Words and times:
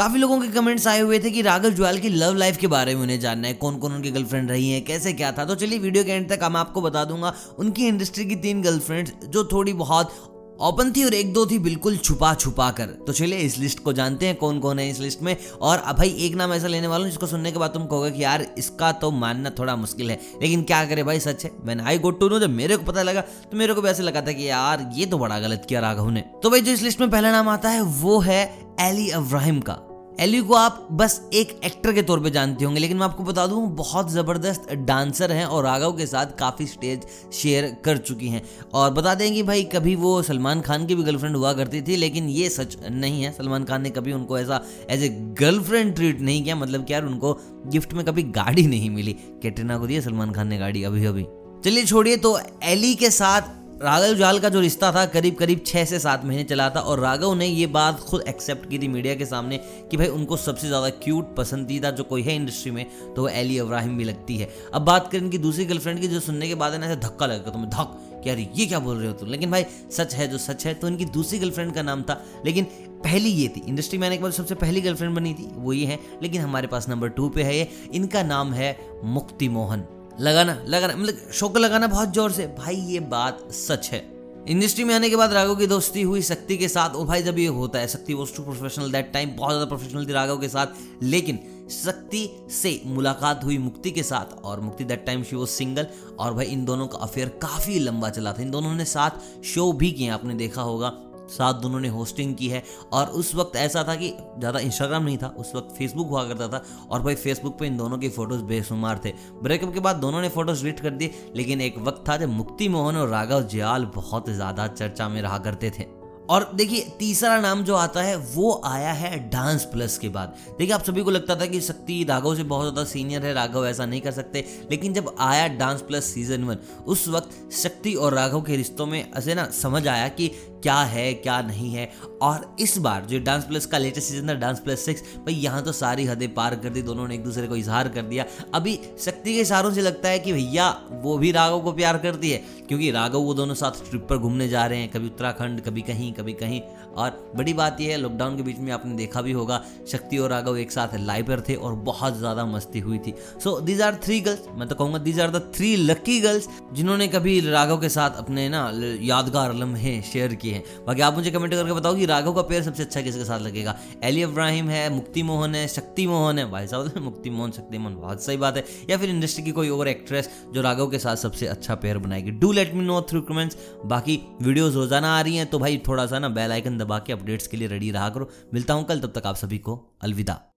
काफ़ी 0.00 0.18
लोगों 0.18 0.38
के 0.40 0.48
कमेंट्स 0.48 0.86
आए 0.86 1.00
हुए 1.00 1.18
थे 1.18 1.30
कि 1.30 1.42
राघव 1.42 1.70
जुआल 1.70 1.98
की 1.98 2.08
लव 2.08 2.34
लाइफ 2.34 2.56
के 2.56 2.66
बारे 2.66 2.94
में 2.94 3.02
उन्हें 3.02 3.18
जानना 3.20 3.48
है 3.48 3.54
कौन 3.54 3.76
कौन 3.78 3.92
उनकी 3.92 4.10
गर्लफ्रेंड 4.10 4.50
रही 4.50 4.70
है, 4.70 4.80
कैसे 4.80 5.12
क्या 5.12 5.32
था। 5.32 5.44
तो 5.44 5.54
चलिए 5.54 5.78
वीडियो 5.78 6.04
के 6.04 6.10
एंड 6.10 6.28
तक 6.28 6.44
मैं 6.44 6.60
आपको 6.60 6.82
बता 6.82 7.04
दूँगा, 7.04 7.32
उनकी 7.58 7.86
इंडस्ट्री 7.86 8.24
की 8.24 8.36
तीन 8.36 8.62
गर्लफ्रेंड्स 8.62 9.12
जो 9.28 9.44
थोड़ी 9.44 9.72
बहुत 9.72 10.12
ओपन 10.60 10.92
थी 10.92 11.04
और 11.04 11.14
एक 11.14 11.32
दो 11.32 11.46
थी 11.46 11.58
बिल्कुल 11.58 11.96
छुपा 11.96 12.34
छुपा 12.34 12.70
कर। 12.70 12.86
तो 13.06 13.12
चलिए 13.12 13.38
इस 13.38 13.58
लिस्ट 13.58 13.78
को 13.78 13.92
जानते 13.92 14.26
हैं 14.26 14.36
कौन 14.36 14.58
कौन 14.60 14.78
है 14.78 14.88
इस 14.90 15.00
लिस्ट 15.00 15.22
में। 15.22 15.36
और 15.60 15.78
अब 15.78 15.96
भाई, 15.96 16.10
एक 16.18 16.34
नाम 16.34 16.52
ऐसा 16.52 16.66
लेने 16.66 16.86
वाला 16.86 17.02
हूँ, 17.02 17.10
जिसको 17.10 17.26
सुनने 17.26 17.52
के 17.52 17.58
बाद 17.58 17.70
तुम 17.70 17.86
कहोगे 17.86 18.10
कि 18.10 18.24
यार, 18.24 18.46
इसका 18.58 18.92
तो 18.92 19.10
मानना 19.10 19.50
थोड़ा 19.50 19.76
मुश्किल 19.76 20.10
है। 20.10 20.18
लेकिन 20.42 20.62
क्या 20.62 20.84
करे 20.84 21.02
भाई, 21.02 21.20
सच 21.20 21.44
है। 21.44 21.50
मैंने 21.64 21.82
आई 21.82 21.98
गोट 21.98 22.20
टू 22.20 22.28
नो 22.28 22.40
जब 22.40 22.50
मेरे 22.50 22.76
को 22.76 22.84
पता 22.84 23.02
लगा 23.02 23.20
तो 23.20 23.56
मेरे 23.56 23.74
को 23.74 23.82
भी 23.82 23.88
ऐसे 23.88 24.02
लगा 24.02 24.20
था 24.20 24.32
कि 24.32 24.48
यार, 24.50 24.90
ये 24.94 25.06
तो 25.06 25.18
बड़ा 25.18 25.38
गलत 25.38 25.66
किया 25.68 25.80
राघव 25.80 26.10
ने। 26.10 26.24
तो 26.42 26.50
भाई, 26.50 26.60
जो 26.60 26.72
इस 26.72 26.82
लिस्ट 26.82 27.00
में 27.00 27.10
पहला 27.10 27.32
नाम 27.32 27.48
आता 27.48 27.68
है, 27.68 27.82
वो 27.82 28.18
है 28.20 28.42
एली 28.80 29.08
अब्राहिम 29.10 29.60
का। 29.60 29.86
एली 30.18 30.40
को 30.40 30.54
आप 30.54 30.88
बस 30.92 31.30
एक 31.34 31.60
एक्टर 31.64 31.92
के 31.92 32.02
तौर 32.02 32.20
पे 32.20 32.30
जानते 32.30 32.64
होंगे, 32.64 32.80
लेकिन 32.80 32.96
मैं 32.96 33.04
आपको 33.04 33.24
बता 33.24 33.46
दूँ, 33.46 33.66
बहुत 33.76 34.10
ज़बरदस्त 34.10 34.72
डांसर 34.72 35.32
हैं 35.32 35.44
और 35.44 35.64
राघव 35.64 35.92
के 35.92 36.06
साथ 36.06 36.26
काफ़ी 36.38 36.66
स्टेज 36.66 37.06
शेयर 37.32 37.76
कर 37.84 37.96
चुकी 37.96 38.28
हैं। 38.28 38.42
और 38.74 38.90
बता 38.90 39.14
दें 39.14 39.32
कि 39.34 39.42
भाई, 39.42 39.62
कभी 39.64 39.94
वो 39.94 40.22
सलमान 40.22 40.60
खान 40.60 40.86
की 40.86 40.94
भी 40.94 41.02
गर्लफ्रेंड 41.02 41.36
हुआ 41.36 41.52
करती 41.52 41.82
थी, 41.82 41.96
लेकिन 41.96 42.28
ये 42.28 42.48
सच 42.48 42.76
नहीं 42.90 43.22
है। 43.22 43.32
सलमान 43.32 43.64
खान 43.64 43.82
ने 43.82 43.90
कभी 43.90 44.12
उनको 44.12 44.38
ऐसा 44.38 44.62
एज 44.90 45.02
ए 45.02 45.08
गर्लफ्रेंड 45.40 45.94
ट्रीट 45.94 46.20
नहीं 46.20 46.42
किया 46.44 46.56
मतलब 46.56 46.84
कि 46.84 46.92
यार 46.92 47.04
उनको 47.04 47.38
गिफ्ट 47.66 47.92
में 47.92 48.04
कभी 48.06 48.22
गाड़ी 48.22 48.66
नहीं 48.66 48.90
मिली। 48.90 49.12
कैटरीना 49.42 49.78
को 49.78 49.86
दिया 49.86 50.00
सलमान 50.00 50.32
खान 50.32 50.48
ने 50.48 50.58
गाड़ी 50.58 50.84
अभी 50.84 51.06
अभी 51.06 51.26
चलिए 51.64 51.84
छोड़िए 51.84 52.16
तो 52.16 52.38
एली 52.64 52.94
के 52.94 53.10
साथ 53.10 53.59
राघव 53.80 54.14
जाल 54.14 54.38
का 54.38 54.48
जो 54.48 54.60
रिश्ता 54.60 54.90
था, 54.92 55.04
करीब 55.06 55.34
करीब 55.34 55.62
छः 55.66 55.84
से 55.84 55.98
सात 55.98 56.24
महीने 56.24 56.42
चला 56.44 56.68
था 56.70 56.80
और 56.80 57.00
राघव 57.00 57.34
ने 57.34 57.46
ये 57.46 57.66
बात 57.66 58.00
खुद 58.00 58.24
एक्सेप्ट 58.28 58.68
की 58.70 58.78
थी 58.78 58.88
मीडिया 58.88 59.14
के 59.14 59.26
सामने 59.26 59.58
कि 59.90 59.96
भाई 59.96 60.06
उनको 60.08 60.36
सबसे 60.36 60.66
ज़्यादा 60.66 60.88
क्यूट 60.98 61.34
पसंदीदा 61.36 61.90
जो 61.90 62.04
कोई 62.04 62.22
है 62.22 62.34
इंडस्ट्री 62.36 62.70
में 62.70 62.84
तो 63.14 63.22
वो 63.22 63.28
एली 63.28 63.56
अब्राहिम 63.58 63.96
भी 63.98 64.04
लगती 64.04 64.36
है। 64.36 64.48
अब 64.74 64.82
बात 64.82 65.10
करें 65.12 65.22
इनकी 65.22 65.38
दूसरी 65.38 65.64
गर्लफ्रेंड 65.64 66.00
की 66.00 66.08
जो 66.08 66.20
सुनने 66.20 66.48
के 66.48 66.54
बाद 66.54 66.72
है 66.72 66.78
ना, 66.78 66.86
ऐसे 66.86 66.96
धक्का 66.98 67.26
लगेगा 67.26 67.50
तुम्हें, 67.50 67.70
धक 67.70 68.22
यार 68.26 68.38
ये 68.38 68.66
क्या 68.66 68.78
बोल 68.78 68.96
रहे 68.96 69.06
हो 69.06 69.12
तुम? 69.12 69.28
लेकिन 69.28 69.50
भाई 69.50 69.64
सच 69.92 70.14
है 70.14 70.26
जो 70.28 70.38
सच 70.38 70.66
है 70.66 70.74
तो 70.74 70.88
इनकी 70.88 71.04
दूसरी 71.06 71.38
गर्लफ्रेंड 71.38 71.72
का 71.74 71.82
नाम 71.82 72.02
था, 72.02 72.20
लेकिन 72.44 72.64
पहली 73.04 73.30
ये 73.30 73.46
थी। 73.48 73.62
इंडस्ट्री 73.68 73.98
में 73.98 74.06
आने 74.06 74.16
के 74.16 74.22
बाद 74.22 74.32
सबसे 74.32 74.54
पहली 74.56 74.80
गर्लफ्रेंड 74.80 75.14
बनी 75.14 75.32
थी, 75.34 75.48
वो 75.54 75.72
ये 75.72 75.86
है, 75.86 75.98
लेकिन 76.22 76.42
हमारे 76.42 76.66
पास 76.66 76.88
नंबर 76.88 77.08
टू 77.10 77.28
पे 77.28 77.42
है 77.42 77.56
ये। 77.56 77.68
इनका 77.94 78.22
नाम 78.24 78.52
है 78.52 78.76
मुक्ति 79.04 79.48
मोहन। 79.48 79.84
लगाना 80.20 80.56
लगाना 80.66 80.96
मतलब 80.96 81.30
शौक 81.32 81.56
लगाना 81.58 81.86
बहुत 81.88 82.12
ज़ोर 82.14 82.32
से। 82.32 82.46
भाई, 82.58 82.76
ये 82.76 83.00
बात 83.00 83.46
सच 83.52 83.88
है। 83.92 84.08
इंडस्ट्री 84.48 84.84
में 84.84 84.94
आने 84.94 85.08
के 85.10 85.16
बाद 85.16 85.32
राघव 85.32 85.54
की 85.56 85.66
दोस्ती 85.66 86.02
हुई 86.02 86.22
शक्ति 86.22 86.56
के 86.56 86.68
साथ, 86.68 86.90
और 86.90 87.06
भाई 87.06 87.22
जब 87.22 87.38
ये 87.38 87.46
होता 87.48 87.78
है, 87.78 87.88
Shakti 87.88 88.14
was 88.14 88.34
too 88.36 88.42
professional 88.42 88.92
that 88.92 89.12
time 89.12 89.36
बहुत 89.36 89.50
ज़्यादा 89.50 89.68
प्रोफेशनल 89.68 90.06
थी 90.06 90.12
राघव 90.12 90.38
के 90.40 90.48
साथ, 90.48 90.66
लेकिन 91.02 91.38
शक्ति 91.72 92.28
से 92.52 92.80
मुलाकात 92.86 93.44
हुई 93.44 93.58
मुक्ति 93.58 93.90
के 93.90 94.02
साथ, 94.02 94.42
और 94.44 94.60
मुक्ति 94.60 94.84
दैट 94.84 95.04
टाइम 95.06 95.22
शी 95.22 95.36
वो 95.36 95.46
सिंगल 95.48 95.86
और 96.18 96.34
भाई 96.34 96.46
इन 96.46 96.64
दोनों 96.64 96.86
का 96.86 96.98
अफेयर 96.98 97.28
काफ़ी 97.42 97.78
लंबा 97.78 98.10
चला 98.10 98.32
था। 98.32 98.42
इन 98.42 98.50
दोनों 98.50 98.74
ने 98.74 98.84
साथ 98.86 99.44
शो 99.44 99.72
भी 99.72 99.90
किए 99.92 100.08
आपने 100.10 100.34
देखा 100.34 100.62
होगा। 100.62 100.92
साथ 101.30 101.60
दोनों 101.62 101.80
ने 101.80 101.88
होस्टिंग 101.88 102.34
की 102.34 102.48
है। 102.48 102.62
और 102.92 103.06
उस 103.10 103.34
वक्त 103.34 103.56
ऐसा 103.56 103.84
था 103.88 103.94
कि 103.94 104.08
ज़्यादा 104.38 104.58
इंस्टाग्राम 104.58 105.04
नहीं 105.04 105.18
था, 105.18 105.34
उस 105.38 105.52
वक्त 105.54 105.74
फेसबुक 105.76 106.08
हुआ 106.08 106.24
करता 106.24 106.48
था। 106.48 106.62
और 106.90 107.02
भाई 107.02 107.14
फेसबुक 107.14 107.58
पे 107.58 107.66
इन 107.66 107.76
दोनों 107.76 107.98
की 107.98 108.08
फ़ोटोज़ 108.08 108.42
बेशुमार 108.44 109.00
थे। 109.04 109.12
ब्रेकअप 109.42 109.74
के 109.74 109.80
बाद 109.80 109.96
दोनों 109.98 110.20
ने 110.20 110.28
फ़ोटोज़ 110.28 110.62
डिलीट 110.62 110.80
कर 110.80 110.90
दिए, 110.90 111.32
लेकिन 111.36 111.60
एक 111.60 111.78
वक्त 111.78 112.04
था 112.08 112.16
जब 112.16 112.28
मुक्ति 112.30 112.68
मोहन 112.68 112.96
और 112.96 113.08
राघव 113.08 113.46
जयाल 113.48 113.84
बहुत 113.94 114.30
ज़्यादा 114.30 114.66
चर्चा 114.68 115.08
में 115.08 115.22
रहा 115.22 115.38
करते 115.38 115.70
थे। 115.70 116.00
और 116.30 116.44
देखिए, 116.54 116.80
तीसरा 116.98 117.38
नाम 117.40 117.62
जो 117.64 117.74
आता 117.74 118.02
है, 118.02 118.16
वो 118.16 118.60
आया 118.64 118.92
है 118.92 119.18
डांस 119.30 119.64
प्लस 119.64 119.96
के 119.98 120.08
बाद। 120.08 120.34
देखिए, 120.58 120.74
आप 120.74 120.82
सभी 120.84 121.02
को 121.02 121.10
लगता 121.10 121.34
था 121.36 121.46
कि 121.46 121.60
शक्ति 121.60 122.04
राघव 122.08 122.34
से 122.36 122.42
बहुत 122.42 122.64
ज़्यादा 122.64 122.84
सीनियर 122.84 123.24
है, 123.26 123.32
राघव 123.34 123.66
ऐसा 123.66 123.86
नहीं 123.86 124.00
कर 124.00 124.12
सकते। 124.12 124.44
लेकिन 124.70 124.92
जब 124.94 125.14
आया 125.18 125.48
डांस 125.48 125.82
प्लस 125.82 126.04
सीज़न 126.04 126.44
वन 126.44 126.58
उस 126.86 127.06
वक्त 127.08 127.52
शक्ति 127.52 127.94
और 127.94 128.14
राघव 128.14 128.42
के 128.42 128.56
रिश्तों 128.56 128.86
में 128.86 129.12
ऐसे 129.12 129.34
ना 129.34 129.48
समझ 129.52 129.86
आया 129.88 130.06
कि 130.08 130.30
क्या 130.62 130.76
है, 130.76 131.12
क्या 131.16 131.40
नहीं 131.42 131.72
है। 131.72 131.90
और 132.22 132.56
इस 132.60 132.76
बार 132.78 133.04
जो 133.06 133.18
डांस 133.20 133.44
प्लस 133.44 133.66
का 133.66 133.78
लेटेस्ट 133.78 134.08
सीज़न 134.08 134.28
था 134.28 134.34
डांस 134.36 134.58
प्लस 134.60 134.84
सिक्स 134.84 135.02
भाई 135.18 135.34
यहाँ 135.34 135.62
तो 135.64 135.72
सारी 135.74 136.04
हदें 136.06 136.32
पार 136.34 136.54
कर 136.56 136.68
दी, 136.68 136.82
दोनों 136.82 137.06
ने 137.08 137.14
एक 137.14 137.24
दूसरे 137.24 137.46
को 137.48 137.56
इजहार 137.56 137.88
कर 137.88 138.02
दिया। 138.04 138.24
अभी 138.54 138.78
शक्ति 139.00 139.34
के 139.34 139.40
इशारों 139.40 139.72
से 139.72 139.80
लगता 139.80 140.08
है 140.08 140.18
कि 140.18 140.32
भैया, 140.32 140.68
वो 140.92 141.16
भी 141.18 141.30
राघव 141.32 141.60
को 141.60 141.72
प्यार 141.72 141.98
करती 141.98 142.30
है, 142.30 142.38
क्योंकि 142.68 142.90
राघव 142.90 143.18
वो 143.20 143.34
दोनों 143.34 143.54
साथ 143.54 143.88
ट्रिप 143.88 144.06
पर 144.10 144.18
घूमने 144.18 144.48
जा 144.48 144.66
रहे 144.66 144.78
हैं, 144.78 144.90
कभी 144.90 145.06
उत्तराखंड, 145.06 145.60
कभी 145.60 145.82
कहीं 145.82 146.12
कभी 146.12 146.32
कहीं। 146.34 146.60
और 146.92 147.32
बड़ी 147.36 147.52
बात 147.54 147.80
यह 147.80 147.90
है 147.90 147.96
लॉकडाउन 147.98 148.36
के 148.36 148.42
बीच 148.42 148.58
में 148.58 148.70
आपने 148.72 148.94
देखा 148.96 149.22
भी 149.22 149.32
होगा, 149.32 149.62
शक्ति 149.88 150.18
और 150.18 150.30
राघव 150.30 150.56
एक 150.58 150.72
साथ 150.72 150.96
लाइव 151.00 151.26
पर 151.26 151.40
थे 151.48 151.54
और 151.56 151.74
बहुत 151.84 152.18
ज़्यादा 152.18 152.44
मस्ती 152.46 152.80
हुई 152.80 152.98
थी। 152.98 153.14
So 153.44 153.60
these 153.62 153.80
are 153.82 154.00
three 154.04 154.20
girls 154.20 154.48
मैं 154.54 154.68
तो 154.68 154.74
कहूँगा 154.74 154.98
these 155.00 155.20
are 155.20 155.30
the 155.30 155.40
three 155.56 155.74
lucky 155.76 156.20
girls 156.20 156.48
जिन्होंने 156.72 157.08
कभी 157.08 157.38
राघव 157.42 157.80
के 157.80 157.88
साथ 157.88 158.16
अपने 158.18 158.48
ना 158.48 158.70
यादगार 159.02 159.54
लम्हे 159.54 160.00
शेयर 160.02 160.34
किए। 160.34 160.49
हैं। 160.52 160.84
बाकी 160.86 161.00
आप 161.00 161.14
मुझे 161.14 161.30
कमेंट 161.30 161.54
करके 161.54 161.72
बताओ 161.72 161.96
कि 161.96 162.06
राघव 162.06 162.32
का 162.32 162.42
पेयर 162.42 162.62
सबसे 162.62 162.82
अच्छा 162.82 163.00
किसके 163.00 163.24
साथ 163.24 163.40
लगेगा? 163.40 163.76
एली 164.04 164.22
इब्राहिम 164.22 164.68
है, 164.68 164.88
मुक्ति 164.90 165.22
मोहन 165.22 165.54
है, 165.54 165.68
शक्ति 165.68 166.06
मोहन 166.06 166.38
है। 166.38 166.50
भाई 166.50 166.66
साहब, 166.66 166.98
मुक्ति 167.02 167.30
मोहन, 167.30 167.50
शक्ति 167.50 167.78
मोहन, 167.78 167.96
बहुत 167.96 168.24
सही 168.24 168.36
बात 168.36 168.56
है। 168.56 168.64
या 168.90 168.98
फिर 168.98 169.10
इंडस्ट्री 169.10 169.44
की 169.44 169.50
कोई 169.50 169.68
और 169.68 169.88
एक्ट्रेस 169.88 170.30
जो 170.54 170.62
राघव 170.62 170.90
के 170.90 170.98
साथ 170.98 171.16
सबसे 171.16 171.46
अच्छा 171.46 171.74
पेयर 171.74 171.98
बनाएगी। 171.98 172.30
Do 172.30 172.52
let 172.52 172.74
me 172.74 172.84
know 172.84 173.00
through 173.00 173.20
comments 173.20 173.56
बाकी 173.86 174.20
वीडियोज़ 174.42 174.74
रोज़ाना 174.74 175.18
आ 175.18 175.20
रही 175.20 175.36
हैं 175.36 175.46
तो 175.46 175.58
भाई 175.58 175.82
थोड़ा 175.88 176.06
सा 176.06 176.18
ना 176.18 176.28
बेल 176.28 176.52
आइकन 176.52 176.78
दबा 176.78 176.98
के 176.98 177.12
अपडेट्स 177.12 177.46
के 177.46 177.56
लिए 177.56 177.68
रेडी 177.68 177.90
रहा 177.90 178.08
करो। 178.08 178.30
मिलता 178.54 178.74
हूँ 178.74 178.84
कल, 178.84 179.00
तब 179.00 179.12
तक 179.14 179.26
आप 179.26 179.36
सभी 179.36 179.58
को 179.58 179.80
अलविदा। 180.02 180.49